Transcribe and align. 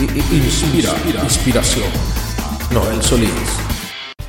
Inspira, 0.00 0.92
inspiración. 1.22 1.84
Noel 2.72 3.02
Solís. 3.02 3.30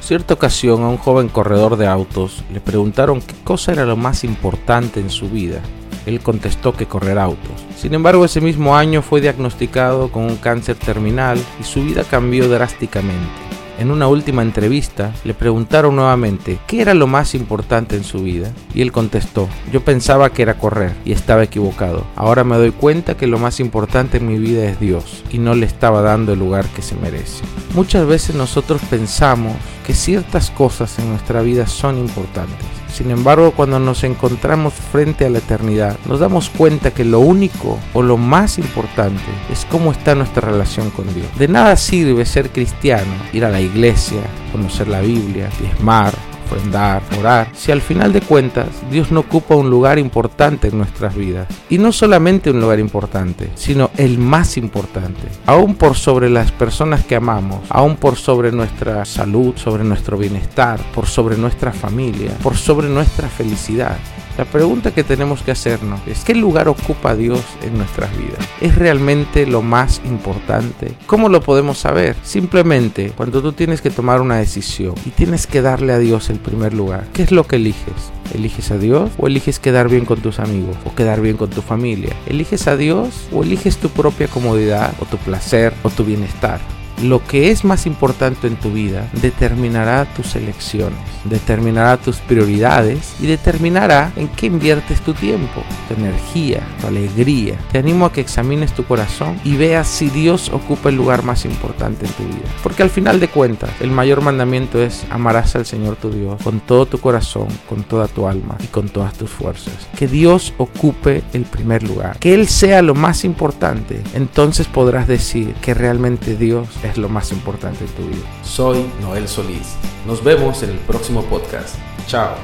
Cierta 0.02 0.34
ocasión 0.34 0.84
a 0.84 0.90
un 0.90 0.97
joven 0.97 1.29
corredor 1.29 1.78
de 1.78 1.88
autos 1.88 2.44
le 2.52 2.60
preguntaron 2.60 3.21
qué 3.21 3.36
cosa 3.46 3.71
era 3.71 3.86
lo 3.86 3.96
más 3.96 4.26
importante 4.26 4.99
en 4.99 5.10
su 5.10 5.29
vida. 5.29 5.62
Él 6.05 6.20
contestó 6.20 6.73
que 6.73 6.88
correr 6.88 7.18
autos. 7.18 7.65
Sin 7.78 7.94
embargo, 7.94 8.26
ese 8.26 8.42
mismo 8.42 8.76
año 8.76 9.02
fue 9.02 9.21
diagnosticado 9.21 10.12
con 10.12 10.23
un 10.23 10.36
cáncer 10.36 10.76
terminal 10.76 11.42
y 11.57 11.64
su 11.64 11.82
vida 11.82 12.04
cambió 12.04 12.50
drásticamente 12.50 13.61
en 13.80 13.92
una 13.92 14.08
última 14.08 14.42
entrevista 14.42 15.14
le 15.24 15.34
preguntaron 15.34 15.96
nuevamente 15.96 16.60
qué 16.68 16.82
era 16.82 16.94
lo 16.94 17.08
más 17.08 17.36
importante 17.36 17.96
en 17.96 18.04
su 18.04 18.24
vida 18.24 18.52
y 18.74 18.82
él 18.82 18.92
contestó, 18.92 19.48
yo 19.71 19.84
pensaba 19.84 20.32
que 20.32 20.42
era 20.42 20.58
correr 20.58 20.94
y 21.06 21.12
estaba 21.12 21.44
equivocado. 21.44 22.06
Ahora 22.16 22.44
me 22.44 22.57
doy 22.57 22.71
cuenta 22.71 23.18
que 23.18 23.28
lo 23.28 23.39
más 23.39 23.60
importante 23.60 24.18
en 24.18 24.28
mi 24.28 24.38
vida 24.38 24.66
es 24.66 24.80
Dios 24.80 25.24
y 25.30 25.38
no 25.38 25.56
le 25.56 25.66
estaba 25.66 26.02
dando 26.02 26.34
el 26.34 26.39
lugar 26.39 26.65
que 26.68 26.82
se 26.82 26.96
merece. 26.96 27.43
Muchas 27.74 28.06
veces 28.06 28.36
nosotros 28.36 28.82
pensamos 28.89 29.56
que 29.86 29.93
ciertas 29.93 30.51
cosas 30.51 31.00
en 31.00 31.10
nuestra 31.10 31.42
vida 31.42 31.68
son 31.68 31.98
importantes 31.98 32.81
sin 32.91 33.11
embargo, 33.11 33.52
cuando 33.52 33.80
nos 33.80 34.03
encontramos 34.03 34.73
frente 34.73 35.25
a 35.25 35.30
la 35.30 35.39
eternidad, 35.39 35.97
nos 36.05 36.19
damos 36.19 36.50
cuenta 36.50 36.91
que 36.91 37.05
lo 37.05 37.19
único 37.19 37.80
o 37.94 38.02
lo 38.02 38.17
más 38.17 38.58
importante 38.58 39.22
es 39.52 39.66
cómo 39.69 39.91
está 39.91 40.16
nuestra 40.16 40.50
relación 40.50 40.89
con 40.89 41.14
Dios. 41.14 41.27
De 41.38 41.47
nada 41.47 41.75
sirve 41.75 42.25
ser 42.25 42.50
cristiano, 42.50 43.11
ir 43.33 43.45
a 43.45 43.50
la 43.50 43.61
iglesia, 43.61 44.22
conocer 44.52 44.88
la 44.88 45.02
Biblia, 45.02 45.50
diezmar, 45.59 46.14
ofrendar, 46.52 47.02
orar, 47.19 47.50
si 47.53 47.72
al 47.72 47.81
final 47.81 48.11
de 48.14 48.22
cuentas 48.22 48.67
Dios 48.89 49.11
no 49.11 49.22
ocupa 49.22 49.55
un 49.55 49.69
lugar 49.69 50.00
importante 50.00 50.67
en 50.67 50.78
nuestras 50.78 51.16
vidas. 51.16 51.47
Y 51.69 51.78
no 51.78 51.92
solamente 51.92 52.52
un 52.52 52.59
lugar 52.59 52.80
importante, 52.80 53.50
sino 53.55 53.92
el 53.97 54.17
más 54.17 54.58
importante. 54.58 55.30
Aún 55.45 55.75
por 55.75 55.95
sobre 55.95 56.30
las 56.30 56.52
personas 56.52 57.06
que 57.06 57.16
amamos, 57.16 57.61
aún 57.69 57.95
por 57.95 58.16
sobre 58.16 58.52
nuestra 58.52 59.06
salud, 59.06 59.56
sobre 59.56 59.84
nuestro 59.84 60.17
bienestar, 60.17 60.80
por 60.94 61.08
sobre 61.08 61.38
nuestra 61.38 61.72
familia, 61.72 62.31
por 62.42 62.56
sobre 62.58 62.89
nuestra 62.89 63.28
felicidad. 63.30 63.98
La 64.38 64.45
pregunta 64.45 64.92
que 64.92 65.04
tenemos 65.04 65.44
que 65.44 65.52
hacernos 65.52 66.00
es 66.08 66.23
¿qué 66.23 66.33
lugar 66.33 66.70
ocupa 66.70 67.16
Dios 67.16 67.44
en 67.64 67.78
nuestras 67.78 68.09
vidas? 68.17 68.39
¿Es 68.61 68.76
realmente 68.76 69.45
lo 69.45 69.61
más 69.61 70.02
importante? 70.06 70.94
¿Cómo 71.06 71.28
lo 71.28 71.42
podemos 71.42 71.78
saber? 71.78 72.16
Simplemente 72.23 73.11
cuando 73.16 73.42
tú 73.42 73.52
tienes 73.52 73.81
que 73.81 73.89
tomar 73.89 74.22
una 74.22 74.38
decisión 74.38 74.95
y 75.06 75.09
tienes 75.09 75.48
que 75.48 75.61
darle 75.61 75.94
a 75.94 76.00
Dios 76.00 76.30
el 76.30 76.39
primer 76.42 76.73
lugar, 76.73 77.06
¿qué 77.14 77.23
es 77.23 77.31
lo 77.31 77.45
que 77.45 77.58
eliges? 77.58 78.11
¿Eliges 78.34 78.72
a 78.72 78.78
Dios 78.78 79.11
o 79.17 79.28
eliges 79.28 79.59
quedar 79.59 79.89
bien 79.89 80.06
con 80.06 80.22
tus 80.22 80.39
amigos 80.39 80.75
o 80.86 80.95
quedar 80.95 81.22
bien 81.22 81.38
con 81.38 81.50
tu 81.50 81.61
familia? 81.61 82.16
¿Eliges 82.28 82.67
a 82.67 82.78
Dios 82.78 83.28
o 83.31 83.44
eliges 83.44 83.78
tu 83.78 83.89
propia 83.89 84.28
comodidad 84.28 84.94
o 85.00 85.06
tu 85.06 85.17
placer 85.17 85.73
o 85.83 85.89
tu 85.89 86.03
bienestar? 86.03 86.59
Lo 87.04 87.24
que 87.26 87.50
es 87.50 87.64
más 87.64 87.88
importante 87.88 88.46
en 88.46 88.58
tu 88.58 88.72
vida 88.72 89.10
determinará 89.14 90.06
tus 90.06 90.36
elecciones, 90.36 91.00
determinará 91.24 91.98
tus 91.98 92.18
prioridades 92.18 93.16
y 93.20 93.26
determinará 93.26 94.12
en 94.16 94.28
qué 94.28 94.46
inviertes 94.46 95.02
tu 95.02 95.14
tiempo, 95.14 95.64
tu 95.88 95.96
energía, 95.96 96.62
tu 96.80 96.88
alegría. 96.88 97.56
Te 97.72 97.80
animo 97.80 98.06
a 98.06 98.14
que 98.14 98.22
examines 98.22 98.74
tu 98.74 98.84
corazón 98.84 99.40
y 99.44 99.56
veas 99.56 99.88
si 99.88 100.10
Dios 100.10 100.50
ocupa 100.50 100.90
el 100.90 100.96
lugar 100.96 101.24
más 101.24 101.46
importante 101.46 102.06
en 102.06 102.12
tu 102.12 102.24
vida. 102.24 102.50
Porque 102.62 102.84
al 102.84 102.92
final 102.92 103.20
de 103.20 103.30
cuentas, 103.30 103.72
el 103.80 103.90
mayor 103.90 104.22
mandamiento 104.22 104.82
es 104.82 105.04
amarás 105.10 105.56
al 105.56 105.66
Señor 105.66 105.96
tu 105.96 106.12
Dios 106.12 106.42
con 106.44 106.60
todo 106.60 106.86
tu 106.86 107.00
corazón, 107.00 107.48
con 107.68 107.84
toda 107.84 108.08
tu 108.08 108.28
alma 108.28 108.58
y 108.64 108.68
con 108.68 108.90
todas 108.90 109.14
tus 109.14 109.30
fuerzas. 109.30 109.74
Que 109.98 110.08
Dios 110.08 110.54
ocupe 110.58 111.24
el 111.34 111.46
primer 111.46 111.82
lugar, 111.82 112.20
que 112.20 112.36
Él 112.36 112.48
sea 112.48 112.84
lo 112.84 112.94
más 112.94 113.26
importante. 113.26 114.02
Entonces 114.14 114.68
podrás 114.68 115.08
decir 115.08 115.54
que 115.62 115.74
realmente 115.74 116.36
Dios 116.36 116.68
es 116.84 116.91
es 116.92 116.97
lo 116.97 117.09
más 117.09 117.31
importante 117.31 117.86
en 117.86 117.92
tu 117.92 118.06
vida. 118.08 118.28
Soy 118.44 118.86
Noel 119.02 119.28
Solís. 119.28 119.75
Nos 120.06 120.23
vemos 120.23 120.64
en 120.64 120.72
el 120.72 120.80
próximo 120.80 121.23
podcast. 121.23 121.75
Chao. 122.08 122.36